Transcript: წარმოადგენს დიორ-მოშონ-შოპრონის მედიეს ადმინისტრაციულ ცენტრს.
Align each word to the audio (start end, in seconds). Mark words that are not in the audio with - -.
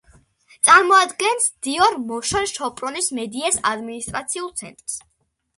წარმოადგენს 0.67 1.45
დიორ-მოშონ-შოპრონის 1.67 3.11
მედიეს 3.19 3.63
ადმინისტრაციულ 3.73 4.53
ცენტრს. 4.65 4.99